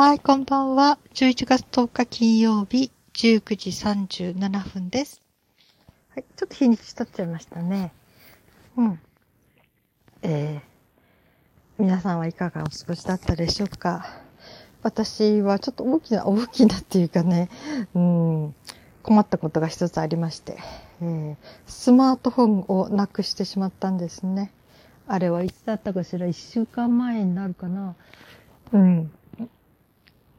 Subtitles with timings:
[0.00, 0.98] はい、こんばんは。
[1.12, 5.20] 11月10日金曜日、19時37分です。
[6.14, 7.92] はい、ちょっと日にち経っちゃいましたね。
[8.78, 9.00] うん。
[10.22, 14.06] えー、皆さんはいかがお過ごしだったでしょうか？
[14.82, 17.50] 私はちょっと大きな、大きなっていうかね、
[17.94, 18.54] うん、
[19.02, 20.56] 困ったことが一つありまして、
[21.02, 21.36] えー、
[21.66, 24.50] スマートフォンをなくしてしまったんですね。
[25.06, 27.96] あれはいつだったかしら、一週間前になるかな。
[28.72, 29.12] うん。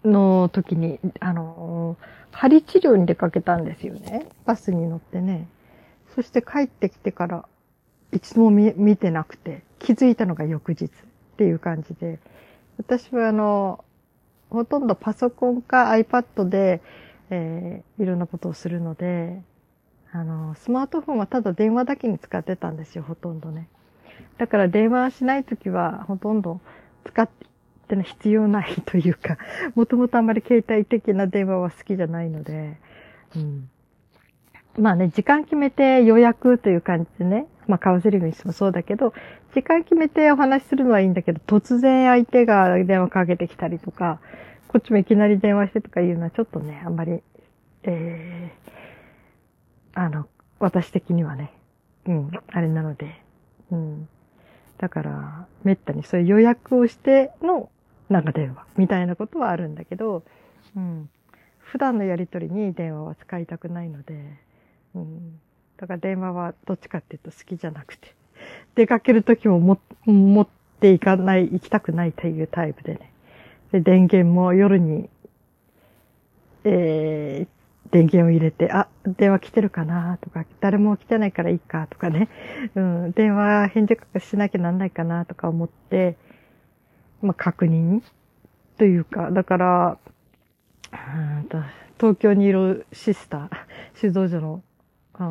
[0.03, 1.97] の時に、あの、
[2.31, 4.27] 針治療に出かけたんですよね。
[4.45, 5.47] バスに乗ってね。
[6.15, 7.45] そして帰ってきてから、
[8.11, 10.89] 一度も見てなくて、気づいたのが翌日っ
[11.37, 12.19] ていう感じで、
[12.77, 13.83] 私はあの、
[14.49, 16.81] ほとんどパソコンか iPad で、
[17.29, 19.41] えー、いろんなことをするので、
[20.11, 23.69] あの、スマートフォンはただ電話だけに使ってたんですよ、ほとんどね。
[24.37, 26.59] だから電話しないときは、ほとんど
[27.05, 27.45] 使って
[27.95, 29.37] の必要ないというか、
[29.75, 32.77] もともとあんまり携帯的な電話は好きじゃないので、
[33.35, 33.69] うん。
[34.77, 39.13] まあね、時間決めて予約という感じでね、まあカウンセリングにしてもそうだけど、
[39.53, 44.19] 時間決めてお話しするのはいいんだけど、突然相手が電話かけてきたりとか、
[44.67, 47.21] こっちもいきなり電話してとかいうのはちょっとね、あんまり、
[47.83, 50.27] えー、あの、
[50.59, 51.51] 私的にはね、
[52.07, 53.21] うん、あれなので、
[53.71, 54.07] うん。
[54.77, 57.69] だから、めったにそういう予約をしての
[58.11, 60.23] 長電話みたいなことはあるんだけど、
[60.75, 61.09] うん。
[61.59, 64.13] 普段のやりとりに電話は使いたくないので、
[64.93, 65.39] うん。
[65.77, 68.13] だから電話はどっちかっていうと好きじゃなくて、
[68.75, 70.47] 出かけるときもも持っ
[70.79, 73.11] ていかない、行きたくないというタイプでね。
[73.71, 75.09] で、電源も夜に、
[76.65, 82.29] えー、電源を入れて、あ、電話来てるかなとか、誰も来てないからいいかとかね、
[82.75, 86.17] うん、電話返事しなきゃなんないかなとか思って、
[87.21, 88.01] まあ、確認
[88.77, 89.97] というか、だから、
[91.99, 93.49] 東京にいるシスター、
[93.93, 94.63] 酒造所の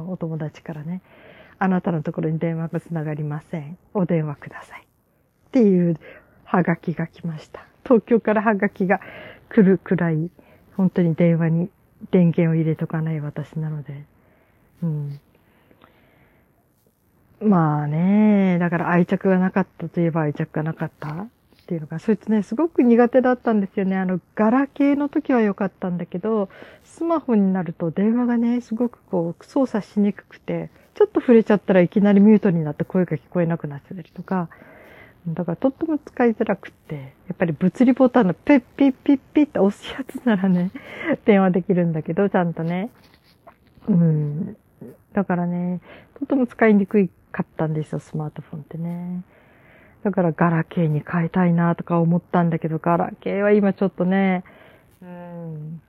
[0.09, 1.03] お友達からね、
[1.59, 3.77] あなたのところに電話がつながりません。
[3.93, 4.83] お電話ください。
[4.83, 5.99] っていう
[6.45, 7.67] ハガキが来ました。
[7.85, 9.01] 東京からハガキが
[9.49, 10.31] 来るくらい、
[10.77, 11.71] 本当に電話に
[12.11, 14.05] 電源を入れとかない私なので。
[14.83, 15.21] うん。
[17.41, 21.27] まあね、だから愛着がなかったといえば愛着がなかった
[21.71, 23.97] っていうのが、そいつね、すごく苦手だったんですよね。
[23.97, 26.49] あの、ガラケーの時は良かったんだけど、
[26.83, 34.49] スマホになると電話がね、すごくこう、操作しにくくて、ちょっと触れちゃったらいきなりミュートになって声が聞こえなくなっちゃったりとか、
[35.29, 40.73] だからとっても使いづらくって、やっぱり物理ボタンのピッピッピッピッって押すやつならね、
[41.25, 42.91] 電話できるんだけど、ちゃんとね。
[43.87, 44.57] うん。
[45.13, 45.81] だからね、
[46.19, 49.23] とっても使いにくかったんですよ、スマートフォンってね。
[50.05, 54.45] だからガラケーに変えたいなとか思ったんだけど、ガラケーは今ちょっとね、
[55.03, 55.81] うん、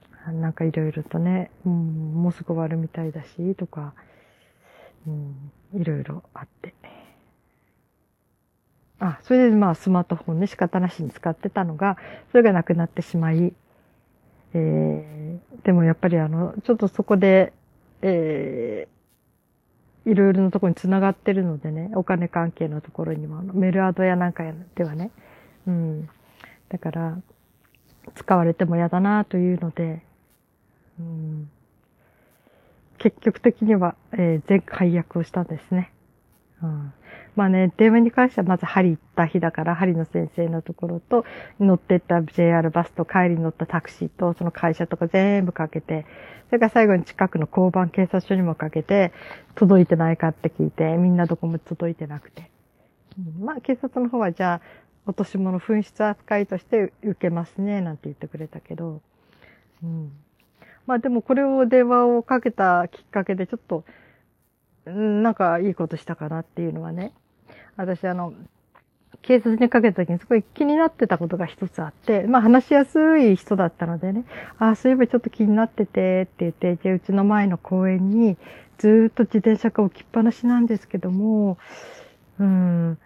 [0.41, 3.93] なんかいろいろとね、うん、もうすぐ終わるみたいだし、とか、
[5.73, 6.73] いろいろあって。
[8.99, 11.97] あ、それでまあスマートフォンね、仕方なしに使ってたのが、
[12.31, 13.53] それがなくなってしまい、
[14.53, 17.51] えー、でもやっぱりあの、ちょっとそこで、
[18.03, 19.00] えー、
[20.05, 24.43] いろいろなところに繋がってるのでね、お金関係のところにも、メルアドやなんか
[24.75, 25.11] ではね、
[25.67, 26.09] うん。
[26.69, 27.21] だから、
[28.15, 30.01] 使われても嫌だなというので、
[30.99, 31.49] うん、
[32.97, 35.91] 結局的には、えー、全解約をしたんですね。
[36.61, 36.93] うん、
[37.35, 41.25] まあね、電話に関してはまず針行った日だから、針の先生のところと、
[41.59, 46.05] 乗ってった JR バスと帰りに乗ったタクシーと、その会社とか全部かけて、
[46.47, 49.13] それから最後に近くの交番警察署にもかけて、
[49.55, 52.51] 届いてないかって聞いて、みんなどこも届いてなくて。
[53.17, 54.61] うん、まあ警察の方はじゃあ、
[55.05, 59.01] 落とし物紛失扱いとして受けますね、なんて言ってくれたけど、
[59.81, 60.11] うん。
[60.85, 63.85] まあでもこれを電話をかけたきっかけでちょっと、
[64.85, 67.13] なんかいいことしたかなっていうのはね、
[67.77, 68.33] 私あの、
[69.21, 74.25] 警察にかけた時にすごい気になってたことが一つあって、まあ話しやすい人だったのでね、
[74.57, 78.37] ああ、そういえばちょっと気になっててって言って、じゃうちの前の公園に
[78.77, 81.57] ずっと自転車が置きっぱなしなんですけども、
[82.39, 82.97] うん、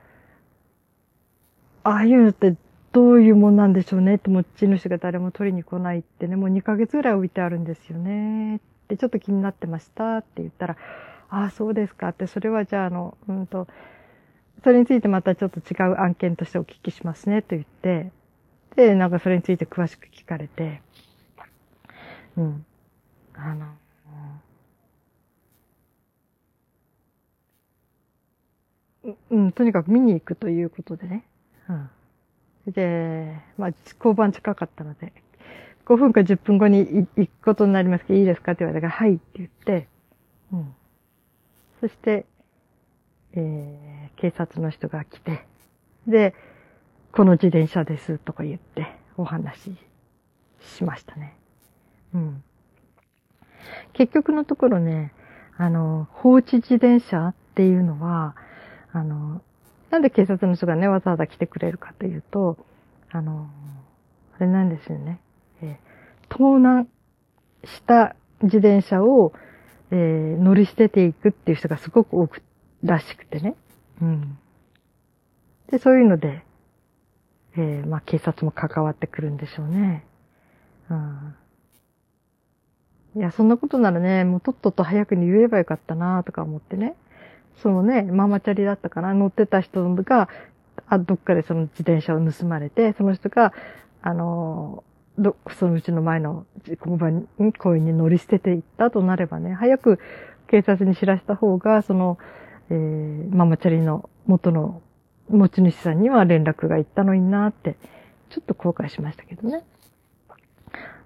[1.83, 2.55] ああいうのって
[2.93, 8.55] どういうもんなんでしょうねって、持ち主が誰も取りに来ないってね、もう2ヶ月ぐらい置いてあるんですよね。
[8.55, 10.77] って、ちょっと気になってましたって言ったら、
[11.29, 13.67] ああ、そうですかって、それはじゃあ、あの、うんと、
[14.65, 18.11] それについてまたちょっと違う案件としてお聞きしますねと言って、
[18.75, 20.81] で、なんかそれについて詳しく聞かれて、
[22.37, 22.65] うん。
[23.35, 23.67] あの、
[29.29, 31.25] うん、とにかく見に行くということでね。
[31.69, 31.89] うん。
[32.73, 35.13] で、まあ、交番近かったので、
[35.85, 39.87] 5分か10分後に行くことになりますけど、いいですかって言われたから、はいって言って、
[40.53, 40.75] うん。
[41.81, 42.25] そして、
[43.35, 45.45] えー、警察の人が来て、
[46.07, 46.33] で、
[47.11, 48.87] この自転車ですとか言って
[49.17, 49.77] お話し
[50.77, 51.35] しましたね。
[52.13, 52.43] うん。
[53.93, 55.13] 結局のところね、
[55.57, 58.35] あの、放置自転車っていうのは、
[58.91, 59.41] あの、
[59.89, 62.57] なんで警察の人がね、わざわざ来てくれるかというと、
[63.11, 63.49] あの、
[64.37, 65.19] あれなんですよね。
[65.61, 66.87] えー、盗難
[67.63, 69.33] した自転車を、
[69.91, 72.41] えー、乗り捨てていくっていう人がすごく多く
[72.85, 73.55] らしくてね。
[74.01, 74.37] うん。
[75.71, 76.43] で、そういうので、
[77.57, 80.05] えー、まあ警察も関わってくるんでしょうね。
[80.89, 81.35] うん。
[83.15, 86.95] いや、そんなことならね、もうとっとと早くに言えばよかったなとか思ってね。
[87.61, 90.29] そのね、ママチャリだったから乗ってた人が、
[90.87, 93.53] あ、どっかでその自転車を盗まれて、その人が、
[94.01, 94.83] あの、
[95.17, 99.99] ど、そのうちの前の交番に、公園に乗り捨てていったとなればね、早く
[100.47, 102.17] 警察に知らした方が、その、
[102.69, 104.81] えー、ママチャリの元の
[105.29, 107.77] 持ち主さんには連絡が行ったのになって、
[108.29, 109.63] ちょっと後悔しましたけどね。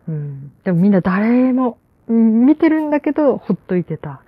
[0.08, 0.52] うん。
[0.64, 1.78] でもみんな誰も、
[2.08, 4.22] 見てるんだけど、ほっといてた。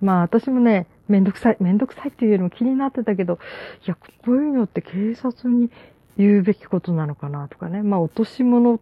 [0.00, 3.38] まあ私もね、めんどくさい、めんどくさいっていうよりも気になってたけど、
[3.86, 5.70] いや、こういうのって警察に
[6.16, 7.82] 言うべきことなのかなとかね。
[7.82, 8.80] まあ落とし物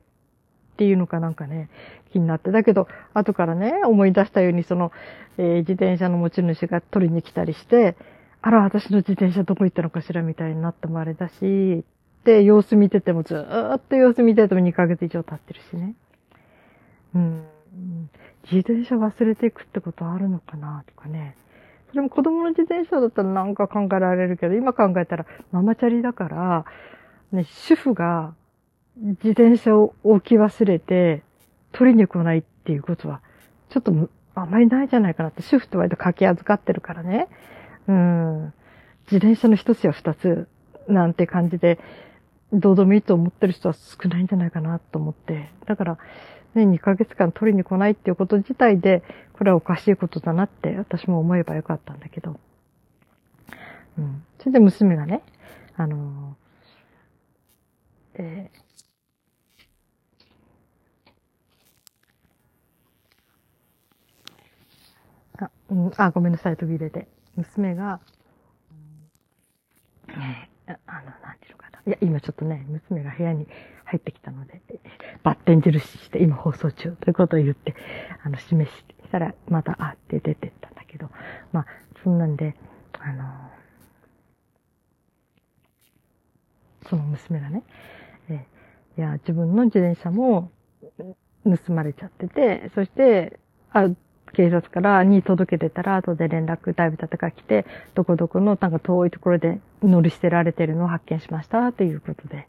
[0.77, 1.71] っていうのかなんかね、
[2.13, 2.51] 気になって。
[2.51, 4.93] だけど、後からね、思い出したように、その、
[5.39, 7.97] えー、自転車の持ち主が取りに来たりして、
[8.43, 11.83] あら、私の自転車どこ行ったのかしらみたいになってもあれだし、
[12.25, 15.95] で、様子見ててもずーっと様子見てても2ヶ月以上経ってるしね。
[17.15, 17.45] うん。
[18.45, 21.37] 自転車忘れていくってことあるのかなとかね。
[21.89, 26.65] それも子供の自転車だったらなんか考えられるけど、今考えたらママチャリだから、
[27.33, 28.35] ね、主婦が
[28.97, 31.23] 自転車を置き忘れて
[31.73, 33.21] 取りに来ないっていうことは、
[33.71, 33.93] ちょっと
[34.35, 37.29] あまりないじゃないかなって、主婦って割と掛け預かってるからね。
[37.89, 38.55] うん。
[39.05, 40.49] 自転車の一つや二つ
[40.89, 41.79] なんて感じで、
[42.53, 45.51] どうでもいいと思ってる人は少ないんじゃないかなと思って。
[45.67, 45.99] だから、
[46.55, 49.03] ね、2ヶ月間取りに来ないっていうこと自体で、
[49.35, 52.41] これはおかしいことだなって私も思えばよかったんだけど。
[53.99, 54.25] うん。
[54.39, 55.23] それで娘がね、
[55.77, 67.09] あのー、えー、あ、うん、あ、ごめんなさい、途切れて。
[67.37, 68.01] 娘が、
[70.09, 71.81] うん、あの、なんていうのかな。
[71.87, 73.47] いや、今ちょっとね、娘が部屋に
[73.85, 74.61] 入ってきたので、
[75.23, 77.75] バッテン印して今放送中ということを言って、
[78.25, 81.11] あの、示したら、また、あって出てったんだけど、
[81.53, 81.67] まあ、
[82.03, 82.57] そんなんで、
[82.99, 83.25] あの、
[86.89, 87.63] その娘がね、
[88.29, 88.47] え
[88.97, 90.51] いや、自分の自転車も
[91.45, 93.39] 盗まれちゃってて、そして、
[93.73, 93.89] あ、
[94.37, 102.47] 警察からに届けてたら、後で連絡だいぶ経ってから来て、どこどこのなんか遠いところで乗り捨てられてるのを発見しましたということで、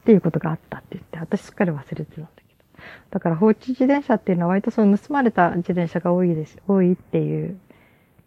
[0.00, 2.42] っていうことがあったって言って、私すっかり忘れてたんだけ
[2.78, 2.82] ど。
[3.10, 7.60] だから放置自転車っていうのは割とその盗まれた自転車が多いです、多いっていう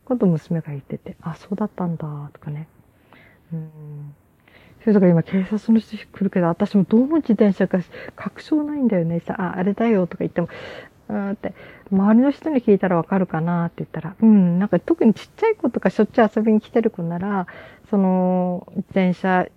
[0.06, 2.68] こと娘が言ってて、あ、そうだったんだ、とかね。
[3.51, 4.13] うん。
[4.81, 7.80] それだか今警察の人来るけど、私もどの自転車か
[8.15, 9.21] 確証ないんだよね。
[9.21, 10.50] さ、あ、あれだよとか言っても、
[11.10, 11.53] うんって、
[11.91, 17.48] 周りの人に聞いたらわかるかなって言ったら、うん、なんか特にちっちゃい子とかしょっちゅう遊びに来てる子なら、
[17.89, 19.48] その、自転車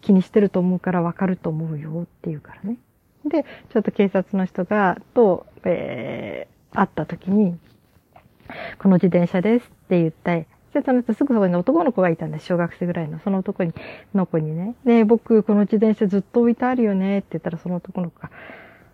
[0.00, 2.76] 気にしてると思うからわかると思うよって言うからね。
[3.24, 7.58] で、ちょっと警察の人が、と、えー、会った時に、
[8.78, 12.46] この自転車ですって言って、で、その人すぐそこに男の子がいたんです。
[12.46, 13.18] 小学生ぐらいの。
[13.18, 13.74] その男に、
[14.14, 14.74] の子にね。
[14.84, 18.30] で、僕、この自転車ずっと置いてあるよねって言ったら、その男の子が、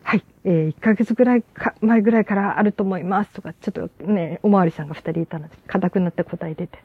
[0.08, 3.30] はい、えー、1ヶ月ぐらいか、前ぐらいからあると思います。
[3.32, 6.78] とか、ちょっとね、おまわりさんが2人いたので、硬くなって答え出て。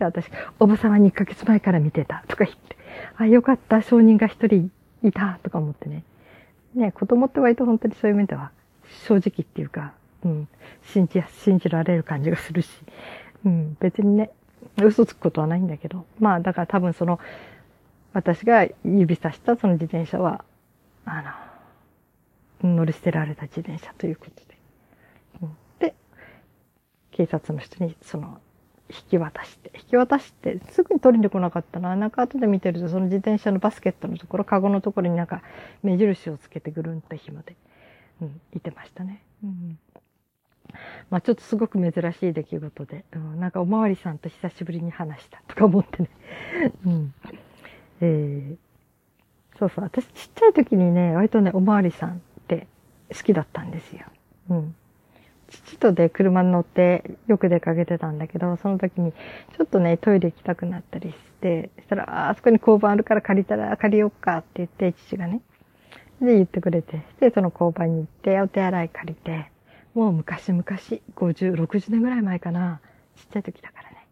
[0.00, 0.26] で、私、
[0.58, 2.24] おばさまに1ヶ月前から見てた。
[2.26, 2.76] とか言って、
[3.16, 4.72] あ、よかった、証人が1人
[5.06, 5.38] いた。
[5.44, 6.02] とか思ってね。
[6.74, 8.50] ね、子供って割と本当にそういう面では、
[9.06, 9.92] 正直っていうか、
[10.24, 10.48] うん、
[10.82, 12.68] 信じ、信じられる感じがするし、
[13.46, 14.30] うん、別にね、
[14.82, 17.20] 嘘つくことはないんだけど、まあ、だから多分その、
[18.14, 20.44] 私が指さしたその自転車は、
[21.04, 21.43] あの、
[22.66, 24.42] 乗り捨てられた自転車ということ
[25.80, 25.88] で。
[25.90, 25.94] で、
[27.10, 28.40] 警察の人にその、
[28.90, 31.96] 引き渡して、引き渡して、すぐに取りに来なかったな。
[31.96, 35.42] なんか後で見てると、その自転車のバスケットのところ、カゴのところになんか
[35.82, 37.56] 目印をつけてぐるんと紐で、
[38.20, 39.22] うん、いてましたね。
[39.42, 39.78] うん。
[41.10, 46.08] まあちょっとすごく珍しい出来事で、うん、なんかおまわりさんと久しぶりに話したとか思ってね。
[46.84, 47.14] うん。
[48.00, 52.20] えー、そうそう、私ちっちゃい時にね、割とね、おまわりさん
[53.10, 54.06] 好きだったんですよ。
[54.50, 54.74] うん。
[55.48, 65.40] 父とで車に乗ってよく出かけてたんだけど、その時にちょっとね、トイレ行きたくなったりして、そしたら、あ、あそこに交番あるから借りたら借りよっかって言って、父がね。
[66.20, 69.50] で、言ってくれて、で、その交番に行って、お手洗い借りて、
[69.94, 72.80] もう昔々、50、60年ぐらい前かな。
[73.16, 74.06] ちっちゃい時だからね。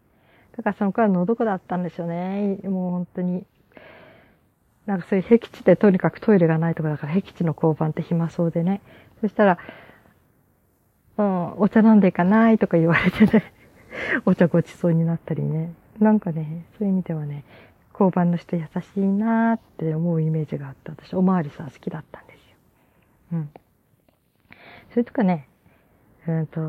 [0.55, 2.57] だからその頃はのどこだったんでしょうね。
[2.63, 3.45] もう本当に。
[4.85, 8.81] なんかそういう僻地でとにかくトイレがないとこだから、僻地の交番って暇そうでね。
[9.21, 9.57] そしたら、
[11.17, 13.53] うん、お茶飲んでいかないとか言われてね。
[14.25, 15.73] お茶ごちそうになったりね。
[15.99, 17.43] なんかね、そういう意味ではね、
[17.93, 22.55] 交番の人優しいなーって思うイメージがあって、私、おまわりさん好きだったんですよ。
[23.33, 23.49] うん。
[24.89, 25.47] それとかね、
[26.27, 26.61] うんと、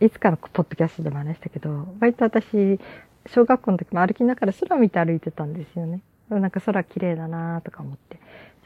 [0.00, 2.80] いつかのポッドキャストでも話したけど、割と私、
[3.26, 6.00] 小学校の時も歩きながら空見て歩いてたんですよね。
[6.40, 8.18] なんか空綺麗だなとか思って。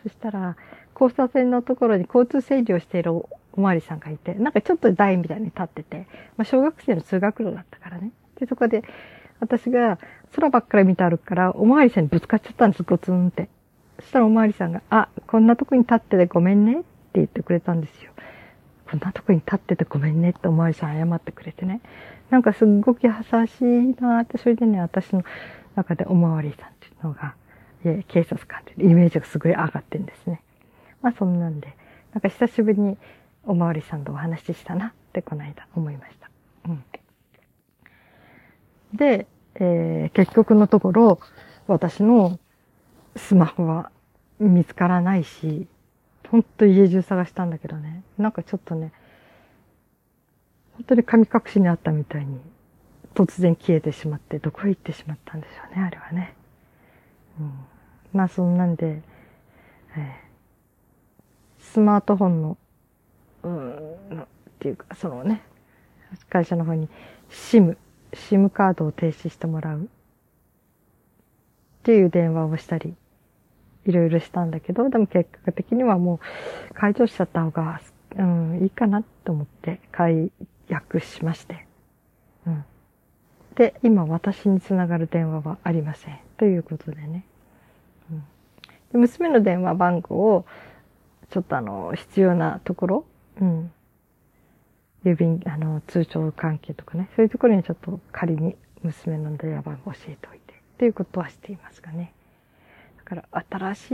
[0.03, 0.57] そしたら、
[0.95, 6.07] 交差点のところに交通整理をしているおまわりさんがいて、なんかちょっと台みたいに立ってて、
[6.37, 8.11] まあ小学生の通学路だったからね。
[8.39, 8.83] で、そこで、
[9.41, 9.99] 私が
[10.35, 13.49] 空ばっかり見て歩くから、おまわりさんにぶつかっちゃったんです、ゴツンって。
[14.01, 18.13] そしたらおまわりさんが、あ、こんなとこに立っててごめんねって言ってくれたんですよ。
[18.91, 21.81] こんなとこに立っててごめんねっておまわりさん謝ってくれてね。
[22.31, 23.13] なんかすっごく優
[23.47, 25.25] しいなって、それでね、私の
[25.75, 27.35] 中でおまわりさんっていうのが、
[28.09, 30.43] 警察官っていうイメージがすごい上がってんですね。
[31.02, 31.76] まあそんなんで、
[32.12, 32.97] なんか久しぶりに
[33.45, 36.31] おまわりさんとお話ししたなってこの間思いました。
[36.69, 36.85] うん。
[38.95, 41.21] で、えー、結局のところ、
[41.66, 42.38] 私の
[43.16, 43.90] スマホは
[44.38, 45.66] 見つからないし、
[46.31, 48.02] ほんと家中探したんだけどね。
[48.19, 48.93] なんかちょっとね、
[50.75, 52.40] 本当に神隠しにあったみたいに、
[53.14, 56.35] 突然消えてしまって、どこへ行ってしまったんでしょうね、あれはね。
[57.40, 57.52] うん。
[58.17, 59.03] まあそんなんで、
[59.95, 62.59] えー、スマートフォンの、
[63.43, 64.27] うん、っ
[64.59, 65.43] ていうか、そのね、
[66.31, 66.89] 会社の方に
[67.31, 67.77] SIM、
[68.13, 69.87] SIM カードを停止してもらうっ
[71.83, 72.95] ていう電話をしたり、
[73.85, 76.19] いろいろしたんだけど、でも結果的にはも
[76.71, 77.83] う解除しちゃった方が、
[78.17, 80.33] うん、いいかなと思って解
[80.69, 81.67] 約しまして。
[82.47, 82.65] うん。
[83.57, 86.19] で、今私につながる電話はありません。
[86.39, 87.27] ということでね。
[88.97, 90.47] 娘の電話番号を、
[91.31, 93.05] ちょっとあの、必要なところ、
[93.41, 93.73] うん。
[95.05, 102.12] 郵便、あの、通帳関係とかね、そういうところにちょっと仮に娘の電話番号を教えておいて、っていうことはしていますがね。
[102.99, 103.91] だから、新し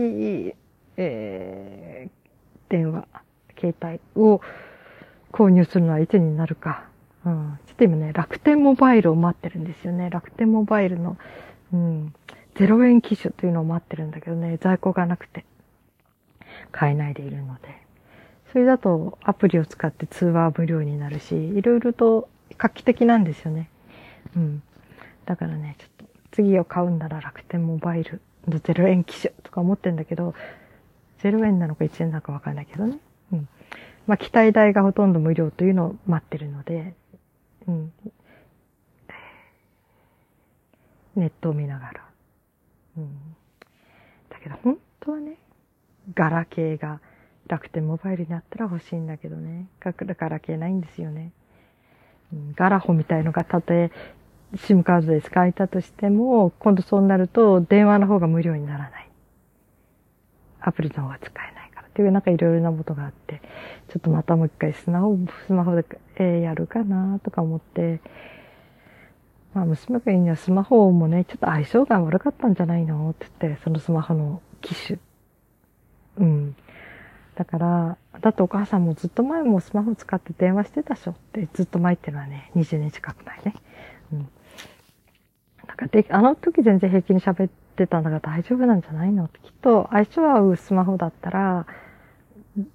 [0.48, 0.54] い、
[0.96, 3.06] えー、電話、
[3.58, 4.40] 携帯を
[5.32, 6.84] 購入するのはいつになるか。
[7.24, 7.58] うん。
[7.66, 10.10] ちょっと今ね、楽天モバイルを待ってるんですよね。
[10.10, 11.16] 楽天モバイルの、
[11.72, 12.14] うん、
[12.54, 15.44] 0円機種というのを待ってるんだけどね、在庫がなくて、
[16.70, 17.82] 買えないでいるので。
[18.52, 22.28] それだとアプリを使って通話無料になるし、いろいろと
[22.58, 23.70] 画期的なんですよね。
[24.36, 24.62] うん。
[25.24, 30.34] だからね、ちょっと次を買うんなら楽天モバイルの0円機種とか思ってんだけど、
[31.22, 32.98] 0円なのか1円なのかわかんないけどね。
[33.32, 33.48] うん。
[34.06, 36.94] まあ、期待代がほとんど無料というのを待ってるので、
[37.66, 37.92] うん。
[41.16, 42.11] ネットを見ながら。
[42.96, 43.36] うん。
[44.28, 45.36] だけど本当はね、
[46.14, 47.00] ガラケーが
[47.46, 49.66] 楽天モバイルにあったら欲しいんだけどね。
[49.80, 49.92] ガ
[50.28, 51.32] ラケーないんですよね。
[52.32, 53.90] うん、ガラホみたいのがたとえ
[54.54, 59.10] SIM カードで使えたとしても、今度そうなると電話の方が無料にならない。
[60.60, 63.40] アプリの方が使えないからっていうなんかいろいろなことがあって、
[63.88, 65.84] ちょっとまたもう一回スマホ、スマホで、
[66.16, 68.00] えー、やるかなとか思って、
[69.54, 73.10] まあ娘が言うにはスマホもね、ちょっと相性が悪かったんじゃないの？
[73.10, 74.98] って言って、そのスマホの機種。
[76.18, 76.56] うん。
[77.34, 81.12] だから、だってお母さんもずっと前もスマホ使って電話してたしょ？
[81.12, 83.54] ってずっと前ってのはね、20年近く前ね。
[84.12, 84.28] うん。
[85.66, 89.24] なんかで、あの時全然平気に喋ってたんだから大丈夫なんじゃないの？
[89.24, 91.66] ってきっと相性合うスマホだったら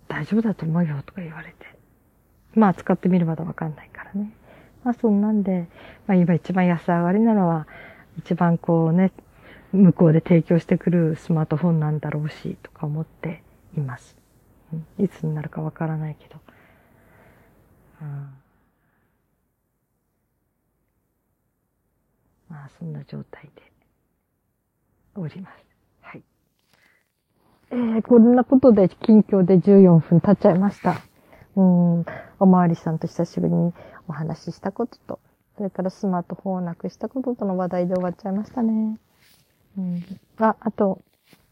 [0.07, 1.55] 大丈夫だと思うよとか言われて。
[2.55, 4.31] まあ使ってみるまだわかんないからね。
[4.87, 5.67] まあそんなんで、
[6.07, 7.67] まあ今一番安上がりなのは
[8.19, 9.11] 一番こうね、
[9.73, 13.43] 向こうで提供してくるスマートフォンなんだろうしとか思って
[13.75, 14.15] います。
[14.97, 16.39] いつになるかわからないけど。
[18.01, 18.07] うん、
[22.47, 23.61] まあ、そんな状態で
[25.15, 25.65] おります。
[25.99, 26.23] はい。
[27.71, 31.01] えー、こんなことで近況で14分経っちゃいました。
[31.57, 32.05] うん、
[32.39, 33.73] おまわりさんと久しぶりに
[34.07, 35.19] お話ししたことと、
[35.57, 38.99] それからスマートフォンをなくしたこととの話題で終わっちゃいましたね。
[39.77, 40.03] うん、
[40.39, 41.01] あ、あと、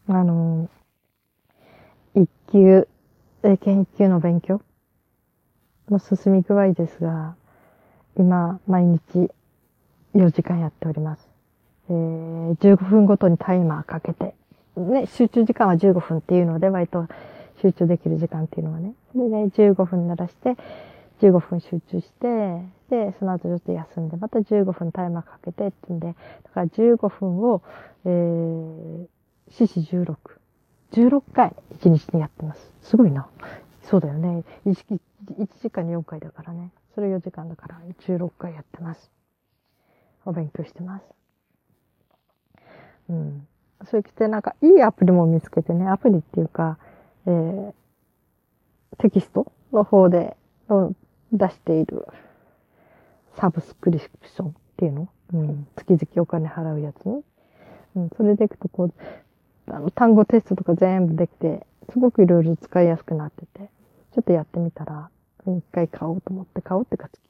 [0.08, 2.86] あのー、一級
[3.42, 4.60] え研究の勉強
[5.90, 7.36] の進み具合ですが、
[8.16, 9.30] 今、毎日
[10.14, 11.28] 4時間やっております。
[11.88, 14.34] えー、15分ごとにタイマーかけて、
[14.76, 17.06] ね、集中時間は15分っていうので、割と
[17.60, 18.94] 集中できる時間っていうのはね。
[19.12, 20.56] それで、ね、15分鳴らして、
[21.20, 26.14] 15分集中して、で、その後ちょっと休んで、また15分タイマーかけてってんで、だ
[26.50, 27.62] から15分を、
[28.04, 29.06] えー、
[29.50, 30.16] 四四16。
[30.92, 32.72] 16回1日にやってます。
[32.82, 33.28] すごいな。
[33.82, 34.44] そうだよね。
[34.66, 34.98] 1,
[35.38, 36.70] 1時間に4回だからね。
[36.94, 39.10] それ4時間だから16回やってます。
[40.24, 41.04] お勉強してます。
[43.08, 43.46] うん。
[43.84, 46.78] そう言ってなんかいいアプリも見つけてね、アプリっていうか、
[47.26, 47.74] えー、
[48.98, 50.36] テキストの方で
[51.32, 52.06] 出している
[53.36, 55.08] サブスクリプションっていうの？
[55.34, 55.66] うん。
[55.76, 57.04] 月々お金払うやつ？
[57.04, 57.20] ね。
[57.96, 58.10] うん。
[58.16, 58.92] それでいくとこう、
[59.68, 63.70] あの、単語テストとか全部できて、すごくいろいろ使いやすくなってて、
[64.14, 65.10] ちょっとやってみたら、
[65.46, 67.20] 一回買おうと思って買おうってか月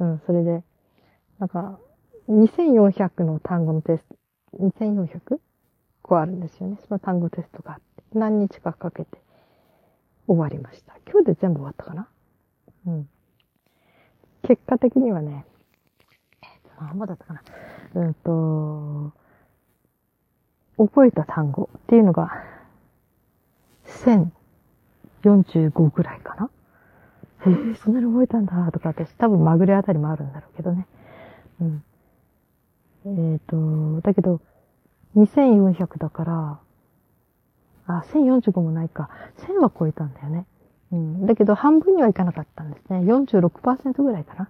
[0.00, 0.12] 々。
[0.12, 0.22] うん。
[0.26, 0.62] それで、
[1.38, 1.78] なんか、
[2.28, 4.16] 2400の単語のテスト、
[4.58, 5.38] 2400
[6.02, 6.78] 個あるんですよね。
[6.88, 7.93] その単語テストがあって。
[8.14, 9.18] 何日かかけて
[10.26, 10.94] 終わりました。
[11.10, 12.08] 今日で全部終わったかな？
[12.86, 13.08] うん。
[14.42, 15.44] 結果的にはね、
[16.42, 17.42] えっ、と、何もだったかな。
[17.94, 19.12] うんと、
[20.76, 22.30] 覚えた単語っていうのが、
[25.24, 26.50] 1045ぐらいかな。
[27.46, 30.86] へえ、そんなに覚えたんだとか私多分まぐれあたりもあるんだろうけどね。
[31.60, 31.84] うん。
[33.06, 34.40] えっ、ー、と、だけど、
[35.16, 36.60] 2400だから、
[37.86, 39.10] あ、1045もないか。
[39.38, 40.46] 1000は超えたんだよね。
[40.92, 41.26] うん。
[41.26, 43.00] だけど、半分にはいかなかったんですね。
[43.00, 44.48] 46%ぐらいかな。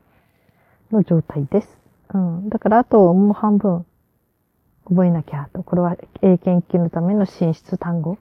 [0.92, 1.78] の状態です。
[2.12, 2.48] うん。
[2.48, 3.84] だから、あと、もう半分、
[4.86, 5.62] 覚えなきゃと。
[5.62, 8.18] これは、英検1級のための進出単語。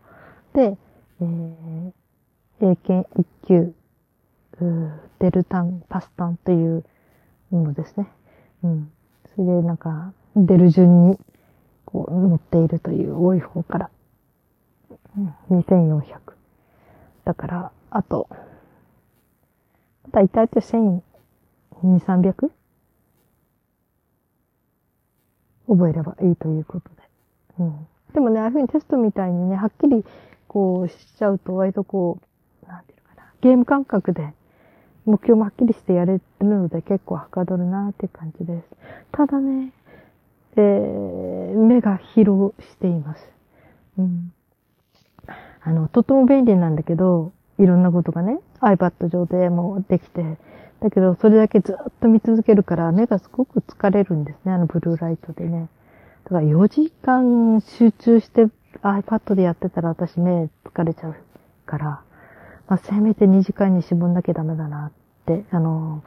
[0.53, 0.77] で、
[1.21, 1.91] えー、
[2.61, 3.73] 英検1級、
[5.19, 6.83] デルタン、パスタンという
[7.51, 8.07] ものですね。
[8.63, 8.91] うん。
[9.35, 11.19] それで、なんか、出る順に、
[11.85, 13.89] こう、持っているという多い方から、
[15.17, 16.03] うん、2400。
[17.25, 18.27] だから、あと、
[20.11, 21.01] だいたい1200、
[21.81, 22.51] 300?
[25.67, 26.95] 覚えればいいということで。
[27.59, 27.87] うん。
[28.13, 30.03] でもね、ああいうふうにテストみたいにね、はっきり
[30.47, 32.19] こうしちゃうと割とこ
[32.63, 34.33] う、なんていうのかな、ゲーム感覚で
[35.05, 38.67] 目標もはっきりしてやれるので結構はかどるなって感じです。
[39.11, 39.71] ただね、
[40.55, 43.31] えー、目が疲労しています。
[43.97, 44.33] うん。
[45.63, 50.37] あの、とっても便利なんだけど、いろんなことがね、iPad 上でもできて、
[50.81, 55.69] だけど、それだけずっと見続けるから、目がすごく疲れるんですね、あのブルーライトでね。
[56.25, 58.47] だから4時間集中して
[58.81, 61.15] iPad でやってたら私目疲れちゃう
[61.65, 61.85] から、
[62.67, 64.91] まあ、せめて2時間に絞んなきゃダメだなっ
[65.25, 66.03] て、あの、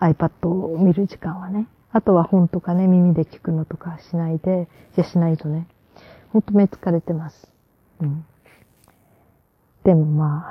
[0.00, 1.66] iPad を見る時間はね。
[1.92, 5.66] あとは本とかね、耳で聞くのとかしないで、いやしないとね、
[6.32, 7.48] ほんと目疲れてます。
[8.00, 8.24] うん。
[9.84, 10.50] でもま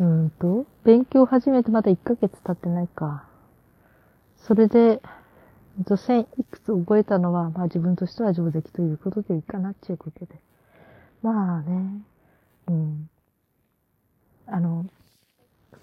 [0.00, 3.24] あ、うんと、勉強始めてまだ1ヶ月経ってないか。
[4.38, 5.02] それで、
[5.86, 10.34] 女性いくつ覚えたのは、まあ自分としては上出来ということでいいかなっていうことで。
[11.22, 12.02] まあね、
[12.68, 13.10] うん。
[14.46, 14.86] あの、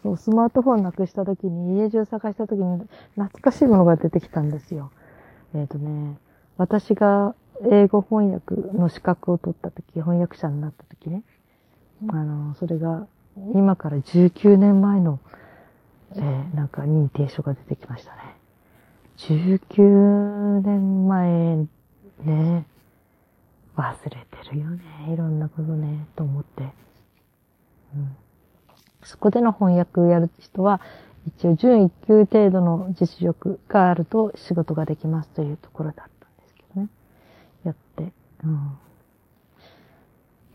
[0.01, 4.91] そう、スマートフォンなくした時に、家中探した時に、懐かしいものが出てきたんですよ。
[5.53, 6.17] えっ、ー、とね、
[6.57, 7.35] 私が
[7.71, 11.23] 英語翻訳の資格を取った時、翻訳者になった時ね、
[12.07, 13.07] あの、それが、
[13.53, 15.19] 今から19年前の、
[16.15, 18.35] えー、なんか認定書が出てきましたね。
[19.17, 21.57] 19年前
[22.23, 22.65] ね、
[23.75, 24.81] 忘れてるよね。
[25.13, 26.63] いろんなことね、と思って。
[27.95, 28.15] うん
[29.03, 30.81] そこでの翻訳をやる人は、
[31.27, 36.89] 一応準一級程度の実力があると仕事ができますというところだったんですけどね。
[37.63, 38.11] やって。
[38.43, 38.77] うん、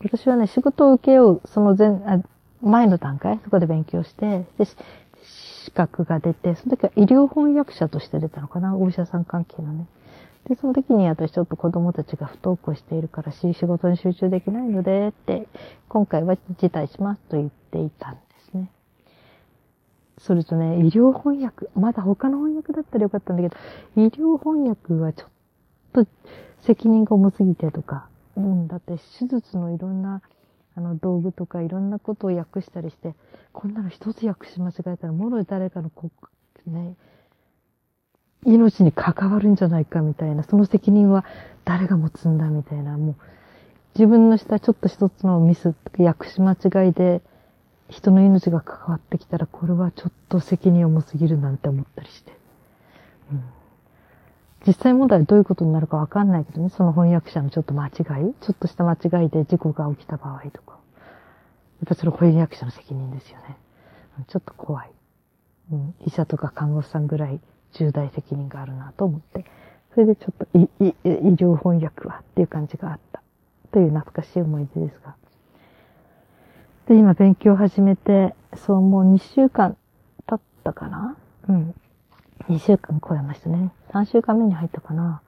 [0.05, 2.21] 私はね、仕事を受けよう、その前、あ
[2.61, 4.65] 前の段階、そこで勉強して、で、
[5.65, 8.75] 資格が出て、その時は医療翻訳者として出たのかな？
[8.75, 9.87] お医者さん関係のね。
[10.47, 15.47] で、その時に私ちょっと子供たちが不登校しているから仕事に集中できないので、って、
[15.89, 18.19] 今回は辞退しますと言っていたんで
[18.51, 18.69] すね。
[20.19, 23.55] それとね、医療翻訳、まだ他の翻訳だったらよかったんだけど、
[24.01, 25.25] 医療翻訳はちょ
[26.01, 26.11] っと
[26.61, 30.21] 責任が重すぎてとか、うん、だって手術のいろんな、
[30.75, 33.15] あの、道具とかいろんなことを訳したりして、
[33.53, 36.09] こんなの一つ訳し間違えたら、もろい誰かのこ、
[36.67, 36.95] ね、
[38.45, 41.25] 命に関わるんじゃないかみたいな、その責任は
[41.63, 43.15] 誰が持つんだみたいな、もう、
[43.95, 47.21] 自分のしたちょっと一つのミス、訳し間違いで、
[47.89, 52.33] 人の命が関わってきたら、これはちょっと責任重すぎるなんて思ったりして。
[53.31, 53.43] うん、
[54.65, 60.73] 実際問題はどういうことになるかわかんないけどね、その翻訳者のちょっと間違い、ちょっとした間違いで事故が起きた場合とか。
[60.73, 63.57] やっぱそれ翻訳者の責任ですよね。
[64.27, 64.91] ちょっと怖い。
[65.71, 67.39] うん、医者とか看護師さんぐらい
[67.73, 69.45] 重大責任があるなと思って、
[69.93, 70.69] それでちょっと医
[71.35, 73.21] 療翻訳はっていう感じがあった
[73.71, 75.15] という懐かしい思い出ですが。
[76.87, 79.75] で、今勉強始めて、そうもう2週間
[80.27, 81.17] 経ったかな
[81.49, 81.75] うん。
[82.49, 83.71] 2週間超えましたね。
[83.95, 85.21] 3週間目に入ったかな。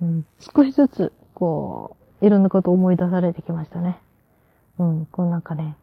[0.00, 0.26] うん。
[0.38, 3.98] 少しずつ、こう、いろんなことを思い出されてきましたね。
[4.78, 5.06] うん。
[5.06, 5.76] こうなんかね、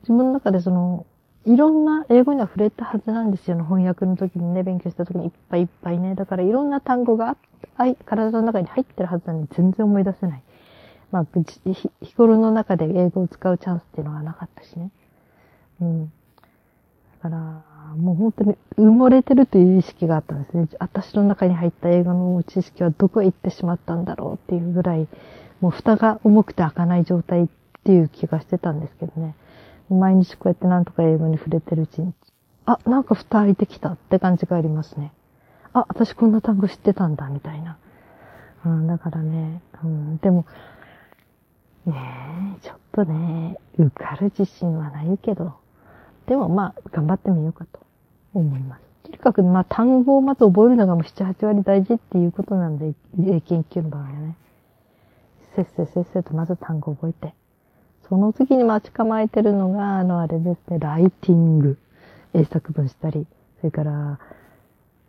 [0.00, 1.06] 自分の中でその、
[1.46, 6.16] いろんな英語には触れたはずなんですよ、ね翻訳の時にね、勉強した時にいっぱいいっぱいね。
[6.16, 7.36] だからいろんな単語が
[8.06, 10.42] 体の中に入ってるはずなのに全然思い出せない。
[11.12, 11.26] まあ、
[12.02, 14.90] 日頃の中で英語を使うチャンスっていうのはなかったしね。
[15.80, 16.04] うん。
[16.06, 16.10] だ
[17.22, 20.68] から、もう本当に埋もれてるという意識があったんですね。
[20.78, 25.08] 私の中に入った英語の知識はどこへ行ってしまったんだろうっていうぐらい、
[25.60, 27.48] もう蓋が重くて開かない状態っ
[27.84, 29.34] ていう気がしてたんですけどね。
[29.90, 32.14] 毎日こうやってなんとか英語に触れてるうちに、
[32.66, 35.12] あ、なんか蓋開いてきたって感じがありますね。
[35.72, 37.76] あ、私こんな単語知ってたんだ、みたいな。
[38.64, 40.46] うん、だからね、うん、でも、
[41.84, 45.54] ねえ、ちょっとね、受かる自信はないけど、
[46.26, 47.80] でもまあ、頑張ってみようかと
[48.32, 48.82] 思います。
[49.04, 54.36] とにかく、まあ、単語をまず覚えるのがもう7、8割大事っていうことなんで、英研究の場合はね。
[55.54, 57.34] せっせせっせとまず単語を覚えて。
[58.08, 61.78] その次に待ち構えてるのが、あの、あれですね、ライティング。
[62.34, 63.26] 英作文したり、
[63.60, 64.18] それから、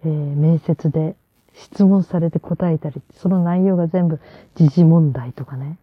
[0.03, 1.15] えー、面接で
[1.53, 4.19] 質問されて答えたり、その内容が全部
[4.55, 5.77] 時事問題とかね。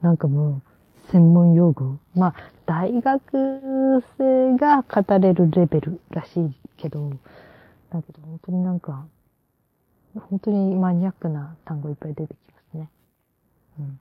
[0.00, 0.62] なんかもう、
[1.12, 1.98] 専門用語。
[2.14, 2.34] まあ、
[2.66, 7.10] 大学生が語れるレベルらしいけど、
[7.90, 9.04] だけど本当になんか、
[10.28, 12.88] 本当にマニアックな単語いっぱい出てきますね。
[13.78, 14.00] うん。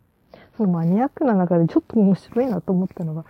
[0.58, 3.26] そのマニアックな中でちょっと面白いなと思ったのが、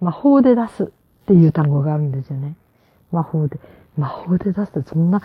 [0.00, 0.86] 魔法で出すっ
[1.26, 2.56] ていう単語があるんですよね。
[3.10, 3.58] 魔法で。
[3.96, 5.22] 魔法で出すってそんな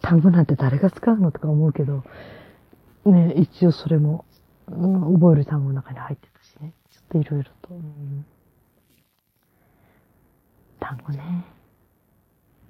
[0.00, 2.04] 単語なんて誰が使うのとか思うけど、
[3.04, 4.24] ね、一応それも
[4.68, 6.35] うん、覚える単語の中に入ってた。
[7.10, 8.24] といろいろと、うん。
[10.80, 11.44] 単語ね。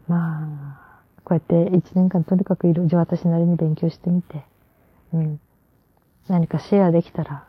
[0.08, 4.42] まあ、こうやって一年間とにかくいろいろ私なりに勉強してみて、
[5.12, 5.40] うん。
[6.28, 7.44] 何かシェアできたら、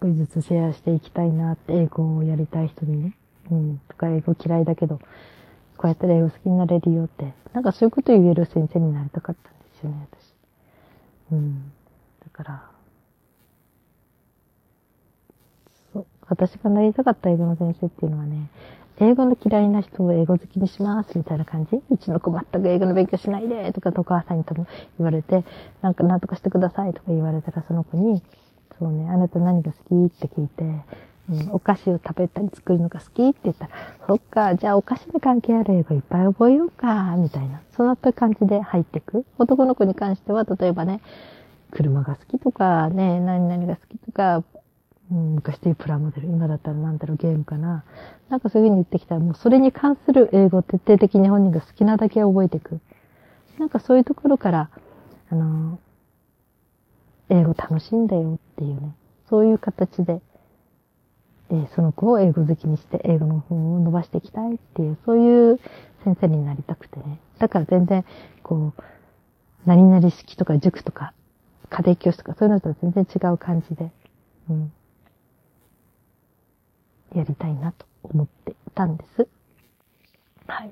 [0.00, 3.16] 少しずつシェアしていきたいなって、英語をやりたい人にね。
[3.50, 3.78] うん。
[3.88, 4.98] とか英語嫌いだけど、
[5.76, 7.32] こうやったら英語好きになれるよって。
[7.52, 10.34] なんかそういうこと言える先生になりたかったんですよね、私。
[11.32, 11.72] うん。
[12.24, 12.70] だから、
[16.28, 18.48] 私がなりたかった英語の先生っていうのはね、
[18.98, 21.80] 英語の嫌いな人を英語好きにしますみたいな感じ？
[21.90, 24.66] うちの子全く英語の勉強しないでとか、お母さんにとも
[24.98, 25.44] 言われて、
[25.82, 28.22] なんかなんとかしてくださいとか言われたらその子に、
[28.78, 30.64] そうね、あなた何が好きって聞いて、
[31.28, 33.70] うん、お菓子を食べたり作るのが好きって言ったら、
[34.06, 37.60] そっか、じゃあお菓子に関係ある英語いっぱい覚えようか、みたいな。
[37.76, 39.24] そんな感じで入っていく。
[39.38, 41.00] 男の子に関しては、例えばね、
[41.70, 44.44] 車が好きとか、ね、何々が好きとか、
[45.10, 47.84] うん、昔でいうプラモデル、今だったらなんだろう、ゲームかな。
[48.28, 52.80] なんかそういう風に言ってきたら、もうそれに関する英語を徹底的に本人が好きなだけ覚えていく。
[53.58, 54.70] なんかそういうところから、
[55.30, 55.78] あの、
[57.28, 58.94] 英語楽しいんだよっていうね、
[59.28, 60.20] そういう形で、
[61.50, 65.60] えー、その子を英語好きにして英語の本を伸ばしていきたいっていう、そういう
[66.04, 67.20] 先生になりたくてね。
[67.38, 68.04] だから全然、
[68.42, 68.82] こう、
[69.64, 71.12] 何々式とか塾とか、
[71.70, 73.90] 家庭教師とかそういうのとは全然違う感じで、
[74.50, 74.72] うん。
[77.18, 79.28] やりたいなと思っていたんです。
[80.46, 80.70] はい。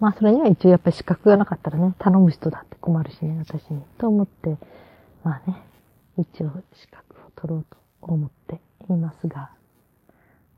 [0.00, 3.82] まあ、それには一応やっぱり資格がなかったらね、頼む人だって困るしね、私に。
[3.98, 4.56] と思って、
[5.22, 5.62] まあね、
[6.18, 9.50] 一応資格を取ろうと思っていますが、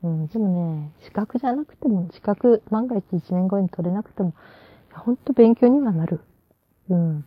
[0.03, 4.33] うん、でもね、資格じゃなくても、資格万が一1年後に取れなくても、
[4.93, 6.19] ほんと勉強にはなる。
[6.89, 7.25] うん。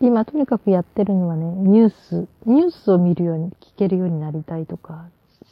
[0.00, 5.08] 今とにかくやってるのはね、ニュース、ニュースを見るように、聞けるようになりたいとか、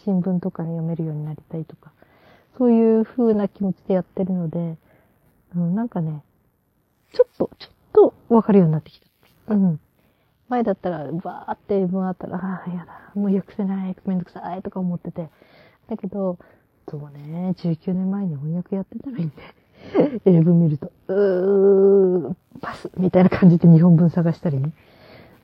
[0.09, 1.92] 新聞とかに読めるようになりたいとか、
[2.57, 4.79] そういう風な気持ちでやってるので、
[5.55, 6.23] うん、なんかね、
[7.12, 9.01] ちょっと、ちょっとわかるようになってき
[9.47, 9.55] た。
[9.55, 9.79] うん。
[10.49, 15.29] 前だったら、バーって英文あったら、ああ、やだ、もう訳せない、めんどくさいとか思ってて。
[15.90, 16.38] だけど、
[16.90, 19.35] そうね、19年前に翻訳やってたらいいんで、
[20.25, 24.73] 英文見ると、うー、パスみたいな感じで日本文探したりね。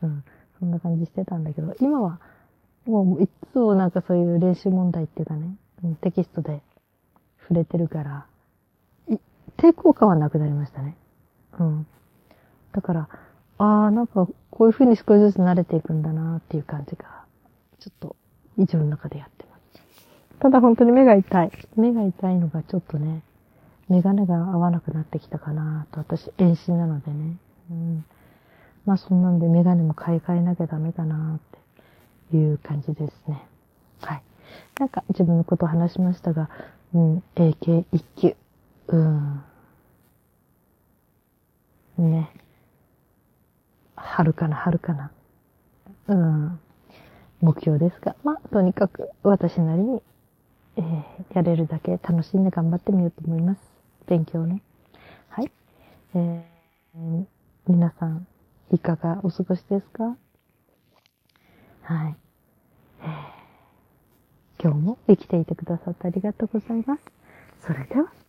[0.02, 0.24] うん。
[0.58, 2.18] そんな感じしてたんだけど、今は、
[2.86, 5.56] もういつもなんかそういう練習問題っていうかね、
[6.00, 6.60] テキストで
[7.40, 8.26] 触れてるから、
[9.56, 10.96] 抵抗感はなくなりましたね。
[11.58, 11.86] うん。
[12.72, 13.08] だから、
[13.58, 17.24] ああ、なんかこういう風に少しずつ慣れていくんだなっていう感じが、
[17.78, 18.16] ちょっと
[18.56, 19.82] 自分の中でやってます。
[20.40, 21.50] ただ本当に目が痛い。
[21.76, 23.22] 目が痛いのがちょっとね、
[23.88, 27.36] メガネが合わなくなってきたかなと、私、遠視なのでね。
[27.70, 28.04] うん。
[28.84, 31.58] まあそんなんでメガネも買い替えなきゃダメかなって
[32.32, 33.42] いう感じですね。
[34.00, 34.22] はい。
[34.78, 36.48] なんか自分のことを話しましたが、
[36.94, 38.36] うん、AK1 級。
[38.88, 39.42] うん。
[41.98, 42.30] ね。
[43.96, 45.10] 春かな、春かな。
[46.08, 46.60] うん。
[47.40, 50.02] 目標ですが、まあ、とにかく私なりに、
[50.76, 53.60] えー、やれるだけ楽しんで頑張ってみようと思います。
[54.06, 54.62] 勉強ね。
[55.28, 55.50] はい。
[56.14, 57.24] えー、
[57.68, 58.26] 皆さん、
[58.72, 60.16] いかがお過ごしですか？
[61.84, 62.16] はい。
[64.58, 67.02] 今日も生きていてくださってありがとうございます。
[67.60, 68.23] それでは。